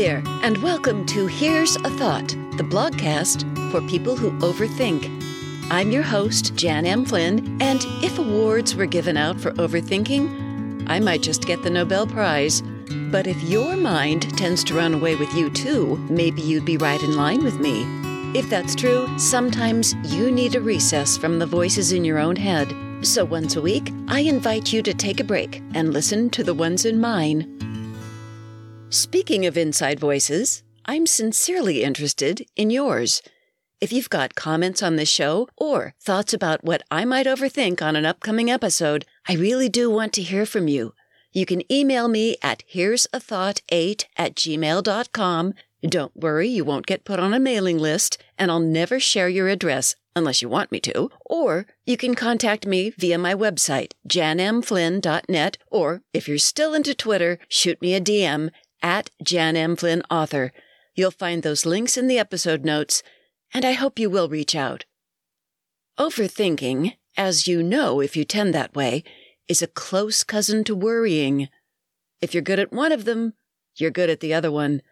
[0.00, 5.10] there, and welcome to Here's a Thought, the blogcast for people who overthink.
[5.70, 7.04] I'm your host, Jan M.
[7.04, 12.06] Flynn, and if awards were given out for overthinking, I might just get the Nobel
[12.06, 12.62] Prize.
[13.10, 17.02] But if your mind tends to run away with you too, maybe you'd be right
[17.02, 17.84] in line with me.
[18.34, 22.74] If that's true, sometimes you need a recess from the voices in your own head.
[23.02, 26.54] So once a week, I invite you to take a break and listen to the
[26.54, 27.59] ones in mine.
[28.92, 33.22] Speaking of inside voices, I'm sincerely interested in yours.
[33.80, 37.94] If you've got comments on this show or thoughts about what I might overthink on
[37.94, 40.94] an upcoming episode, I really do want to hear from you.
[41.30, 45.54] You can email me at here's a thought 8 at gmail.com.
[45.82, 49.48] Don't worry, you won't get put on a mailing list, and I'll never share your
[49.48, 51.10] address unless you want me to.
[51.24, 57.38] Or you can contact me via my website, janmflynn.net, or if you're still into Twitter,
[57.48, 58.50] shoot me a DM
[58.82, 59.76] at Jan M.
[59.76, 60.52] Flynn Author.
[60.94, 63.02] You'll find those links in the episode notes,
[63.54, 64.84] and I hope you will reach out.
[65.98, 69.04] Overthinking, as you know if you tend that way,
[69.48, 71.48] is a close cousin to worrying.
[72.20, 73.34] If you're good at one of them,
[73.76, 74.82] you're good at the other one.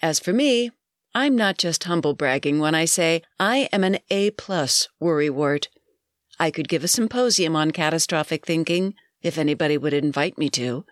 [0.00, 0.70] As for me,
[1.14, 5.66] I'm not just humble bragging when I say I am an A plus worrywart.
[6.38, 10.84] I could give a symposium on catastrophic thinking if anybody would invite me to.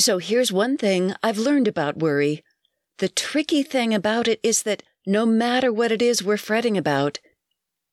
[0.00, 2.42] So here's one thing I've learned about worry.
[3.00, 7.18] The tricky thing about it is that no matter what it is we're fretting about,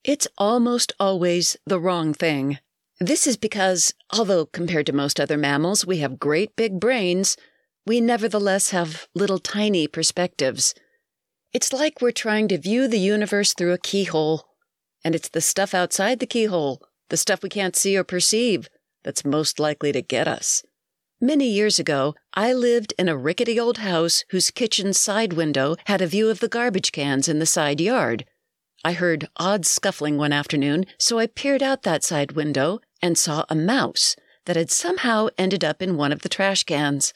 [0.05, 2.59] it's almost always the wrong thing.
[3.01, 7.35] This is because, although compared to most other mammals we have great big brains,
[7.85, 10.73] we nevertheless have little tiny perspectives.
[11.51, 14.47] It's like we're trying to view the universe through a keyhole,
[15.03, 18.69] and it's the stuff outside the keyhole, the stuff we can't see or perceive,
[19.03, 20.63] that's most likely to get us.
[21.19, 25.99] Many years ago, I lived in a rickety old house whose kitchen side window had
[25.99, 28.23] a view of the garbage cans in the side yard.
[28.85, 33.45] I heard odd scuffling one afternoon, so I peered out that side window and saw
[33.49, 37.15] a mouse that had somehow ended up in one of the trash cans.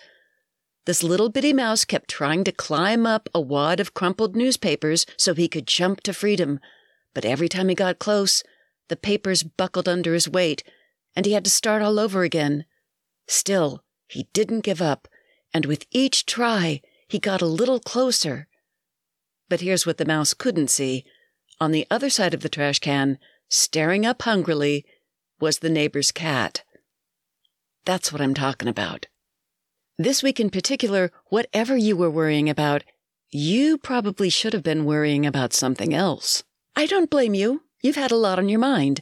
[0.86, 5.36] This little bitty mouse kept trying to climb up a wad of crumpled newspapers so
[5.36, 6.60] he could jump to freedom,
[7.14, 8.44] but every time he got close,
[8.88, 10.64] the papers buckled under his weight,
[11.16, 12.66] and he had to start all over again.
[13.28, 15.08] Still, he didn't give up,
[15.54, 18.48] and with each try, he got a little closer.
[19.50, 21.06] But here's what the mouse couldn't see.
[21.60, 23.18] On the other side of the trash can,
[23.50, 24.86] staring up hungrily,
[25.40, 26.64] was the neighbor's cat.
[27.86, 29.08] That's what I'm talking about.
[29.98, 32.84] This week in particular, whatever you were worrying about,
[33.30, 36.44] you probably should have been worrying about something else.
[36.76, 37.64] I don't blame you.
[37.82, 39.02] You've had a lot on your mind.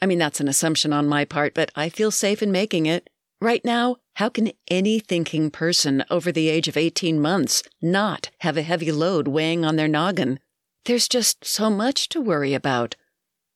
[0.00, 3.08] I mean, that's an assumption on my part, but I feel safe in making it.
[3.40, 8.56] Right now, how can any thinking person over the age of 18 months not have
[8.56, 10.40] a heavy load weighing on their noggin?
[10.86, 12.96] There's just so much to worry about.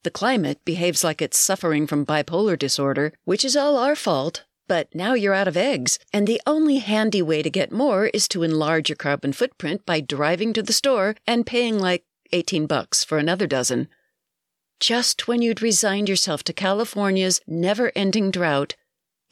[0.03, 4.45] The climate behaves like it's suffering from bipolar disorder, which is all our fault.
[4.69, 8.29] But now you're out of eggs, and the only handy way to get more is
[8.29, 13.03] to enlarge your carbon footprint by driving to the store and paying like 18 bucks
[13.03, 13.89] for another dozen.
[14.79, 18.77] Just when you'd resigned yourself to California's never ending drought,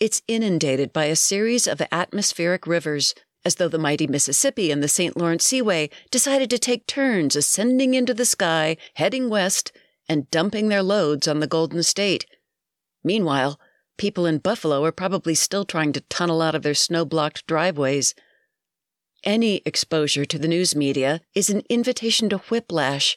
[0.01, 3.15] it's inundated by a series of atmospheric rivers,
[3.45, 5.17] as though the mighty Mississippi and the St.
[5.17, 9.73] Lawrence Seaway decided to take turns ascending into the sky, heading west,
[10.09, 12.27] and dumping their loads on the Golden State.
[13.03, 13.59] Meanwhile,
[13.97, 18.15] people in Buffalo are probably still trying to tunnel out of their snow blocked driveways.
[19.25, 23.17] Any exposure to the news media is an invitation to whiplash.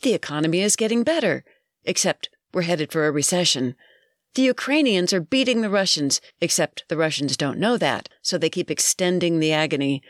[0.00, 1.44] The economy is getting better,
[1.84, 3.76] except we're headed for a recession.
[4.34, 8.70] The Ukrainians are beating the Russians, except the Russians don't know that, so they keep
[8.70, 10.00] extending the agony.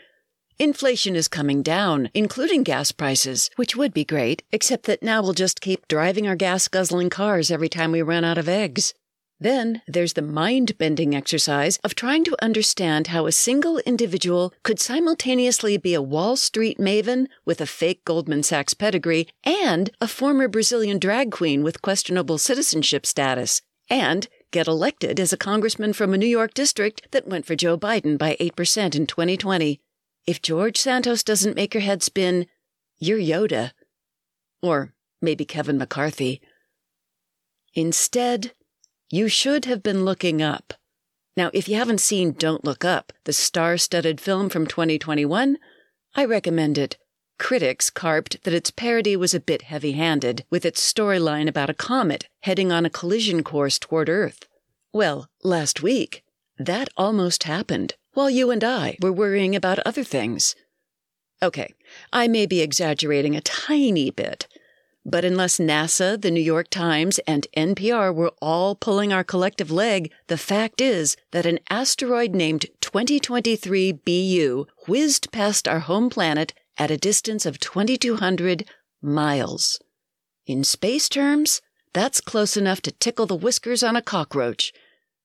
[0.57, 5.33] Inflation is coming down, including gas prices, which would be great, except that now we'll
[5.33, 8.93] just keep driving our gas guzzling cars every time we run out of eggs.
[9.41, 14.79] Then there's the mind bending exercise of trying to understand how a single individual could
[14.79, 20.47] simultaneously be a Wall Street maven with a fake Goldman Sachs pedigree and a former
[20.47, 26.17] Brazilian drag queen with questionable citizenship status and get elected as a congressman from a
[26.17, 29.81] New York district that went for Joe Biden by 8% in 2020.
[30.25, 32.45] If George Santos doesn't make your head spin,
[32.97, 33.71] you're Yoda.
[34.61, 36.41] Or maybe Kevin McCarthy.
[37.73, 38.53] Instead,
[39.09, 40.73] you should have been looking up.
[41.35, 45.57] Now, if you haven't seen Don't Look Up, the star studded film from 2021,
[46.15, 46.97] I recommend it.
[47.37, 51.73] Critics carped that its parody was a bit heavy handed, with its storyline about a
[51.73, 54.47] comet heading on a collision course toward Earth.
[54.93, 56.23] Well, last week,
[56.57, 60.55] that almost happened, while you and I were worrying about other things.
[61.41, 61.73] Okay,
[62.13, 64.47] I may be exaggerating a tiny bit,
[65.05, 70.11] but unless NASA, the New York Times, and NPR were all pulling our collective leg,
[70.27, 76.91] the fact is that an asteroid named 2023 BU whizzed past our home planet at
[76.91, 78.65] a distance of 2,200
[79.01, 79.79] miles.
[80.45, 81.61] In space terms,
[81.93, 84.73] that's close enough to tickle the whiskers on a cockroach.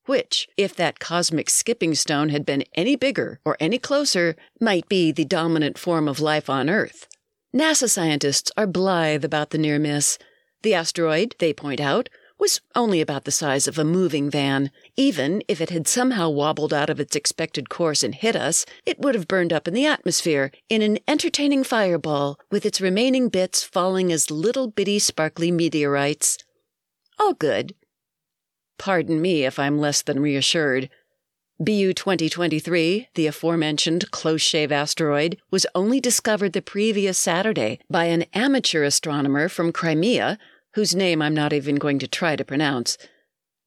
[0.06, 5.12] Which, if that cosmic skipping stone had been any bigger or any closer, might be
[5.12, 7.06] the dominant form of life on Earth.
[7.54, 10.18] NASA scientists are blithe about the near miss.
[10.62, 14.70] The asteroid, they point out, was only about the size of a moving van.
[14.96, 18.98] Even if it had somehow wobbled out of its expected course and hit us, it
[19.00, 23.64] would have burned up in the atmosphere in an entertaining fireball, with its remaining bits
[23.64, 26.38] falling as little bitty sparkly meteorites.
[27.18, 27.74] All good.
[28.78, 30.88] Pardon me if I'm less than reassured.
[31.60, 38.26] BU 2023, the aforementioned close shave asteroid, was only discovered the previous Saturday by an
[38.32, 40.38] amateur astronomer from Crimea,
[40.78, 42.96] whose name I'm not even going to try to pronounce.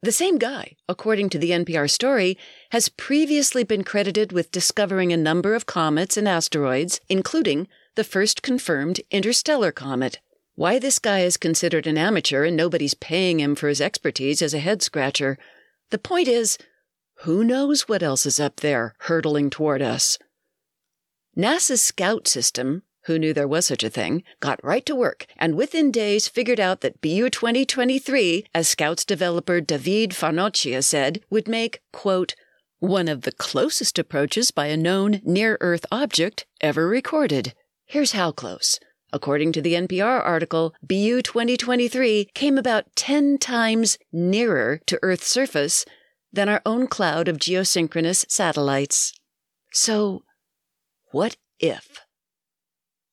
[0.01, 2.37] The same guy, according to the NPR story,
[2.69, 8.41] has previously been credited with discovering a number of comets and asteroids, including the first
[8.41, 10.21] confirmed interstellar comet.
[10.55, 14.53] Why this guy is considered an amateur and nobody's paying him for his expertise is
[14.53, 15.37] a head scratcher.
[15.89, 16.57] The point is,
[17.23, 20.17] who knows what else is up there, hurtling toward us?
[21.37, 25.55] NASA's scout system, who knew there was such a thing, got right to work and
[25.55, 31.81] within days figured out that BU 2023, as Scouts developer David Farnocchia said, would make,
[31.91, 32.35] quote,
[32.79, 37.53] one of the closest approaches by a known near Earth object ever recorded.
[37.85, 38.79] Here's how close.
[39.13, 45.85] According to the NPR article, BU 2023 came about 10 times nearer to Earth's surface
[46.31, 49.13] than our own cloud of geosynchronous satellites.
[49.73, 50.21] So,
[51.11, 51.99] what if?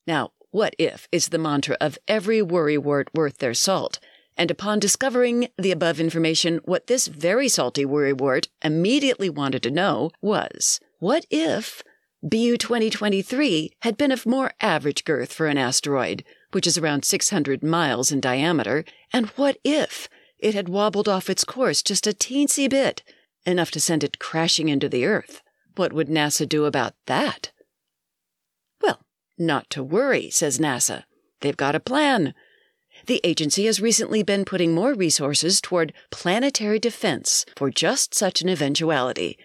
[0.08, 4.00] Now, what if is the mantra of every worrywart worth their salt.
[4.38, 10.10] And upon discovering the above information, what this very salty worrywart immediately wanted to know
[10.22, 11.82] was what if
[12.22, 17.62] BU 2023 had been of more average girth for an asteroid, which is around 600
[17.62, 20.08] miles in diameter, and what if
[20.38, 23.02] it had wobbled off its course just a teensy bit,
[23.44, 25.42] enough to send it crashing into the Earth.
[25.76, 27.50] What would NASA do about that?
[29.38, 31.04] Not to worry, says NASA.
[31.40, 32.34] They've got a plan.
[33.06, 38.48] The agency has recently been putting more resources toward planetary defense for just such an
[38.48, 39.38] eventuality.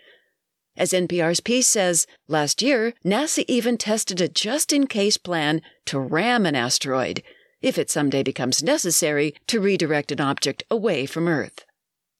[0.76, 6.00] As NPR's piece says, last year, NASA even tested a just in case plan to
[6.00, 7.22] ram an asteroid
[7.62, 11.64] if it someday becomes necessary to redirect an object away from Earth.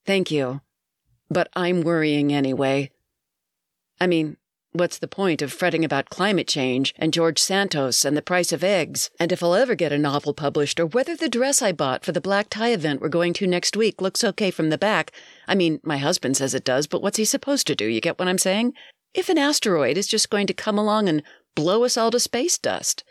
[0.06, 0.62] Thank you.
[1.30, 2.92] But I'm worrying anyway.
[4.00, 4.38] I mean,
[4.74, 8.64] what's the point of fretting about climate change and George Santos and the price of
[8.64, 12.04] eggs, and if I'll ever get a novel published or whether the dress I bought
[12.04, 15.12] for the black tie event we're going to next week looks okay from the back?
[15.48, 17.86] I mean, my husband says it does, but what's he supposed to do?
[17.86, 18.74] You get what I'm saying?
[19.14, 21.22] If an asteroid is just going to come along and
[21.56, 23.04] blow us all to space dust,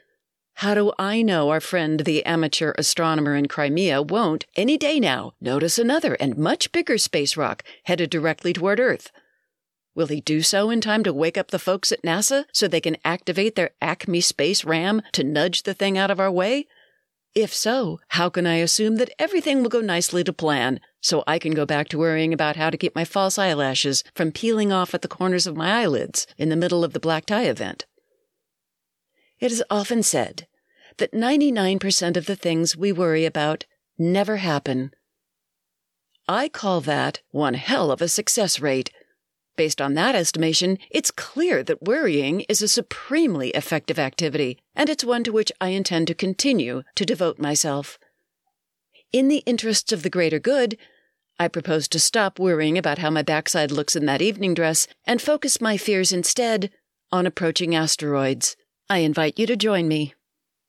[0.56, 5.32] how do I know our friend, the amateur astronomer in Crimea, won't, any day now,
[5.40, 9.10] notice another and much bigger space rock headed directly toward Earth?
[9.94, 12.80] Will he do so in time to wake up the folks at NASA so they
[12.80, 16.66] can activate their Acme space ram to nudge the thing out of our way?
[17.34, 21.38] If so, how can I assume that everything will go nicely to plan so I
[21.38, 24.94] can go back to worrying about how to keep my false eyelashes from peeling off
[24.94, 27.86] at the corners of my eyelids in the middle of the black tie event?
[29.40, 30.46] It is often said
[30.98, 33.64] that 99% of the things we worry about
[33.98, 34.92] never happen.
[36.28, 38.90] I call that one hell of a success rate.
[39.56, 45.04] Based on that estimation, it's clear that worrying is a supremely effective activity, and it's
[45.04, 47.98] one to which I intend to continue to devote myself.
[49.12, 50.78] In the interests of the greater good,
[51.38, 55.20] I propose to stop worrying about how my backside looks in that evening dress and
[55.20, 56.70] focus my fears instead
[57.10, 58.56] on approaching asteroids.
[58.88, 60.14] I invite you to join me.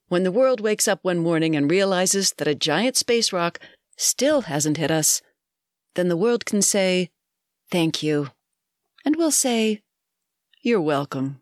[0.09, 3.59] When the world wakes up one morning and realizes that a giant space rock
[3.97, 5.21] still hasn't hit us,
[5.95, 7.09] then the world can say,
[7.71, 8.29] Thank you.
[9.05, 9.81] And we'll say,
[10.61, 11.41] You're welcome.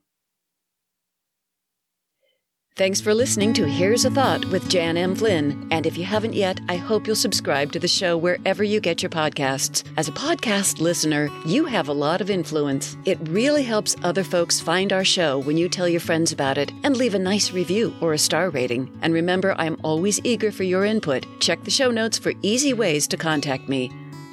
[2.78, 5.14] Thanks for listening to Here's a Thought with Jan M.
[5.14, 5.68] Flynn.
[5.72, 9.04] And if you haven't yet, I hope you'll subscribe to the show wherever you get
[9.04, 9.84] your podcasts.
[9.98, 12.98] As a podcast listener, you have a lot of influence.
[13.06, 16.72] It really helps other folks find our show when you tell your friends about it
[16.84, 18.90] and leave a nice review or a star rating.
[19.02, 21.28] And remember, I'm always eager for your input.
[21.40, 23.92] Check the show notes for easy ways to contact me.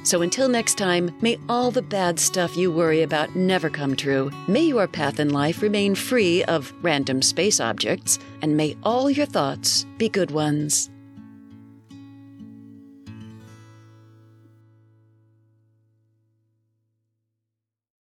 [0.08, 4.30] So until next time, may all the bad stuff you worry about never come true.
[4.46, 9.26] May your path in life remain free of random space objects, and may all your
[9.26, 10.88] thoughts be good ones.